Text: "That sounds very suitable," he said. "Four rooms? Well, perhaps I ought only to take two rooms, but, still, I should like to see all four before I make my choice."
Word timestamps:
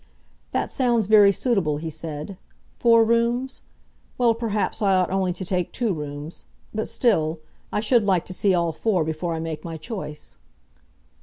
"That 0.51 0.71
sounds 0.71 1.05
very 1.05 1.31
suitable," 1.31 1.77
he 1.77 1.91
said. 1.91 2.35
"Four 2.79 3.05
rooms? 3.05 3.61
Well, 4.17 4.33
perhaps 4.33 4.81
I 4.81 4.95
ought 4.95 5.11
only 5.11 5.31
to 5.33 5.45
take 5.45 5.71
two 5.71 5.93
rooms, 5.93 6.45
but, 6.73 6.87
still, 6.87 7.39
I 7.71 7.81
should 7.81 8.03
like 8.03 8.25
to 8.25 8.33
see 8.33 8.55
all 8.55 8.71
four 8.71 9.03
before 9.03 9.35
I 9.35 9.39
make 9.39 9.63
my 9.63 9.77
choice." 9.77 10.37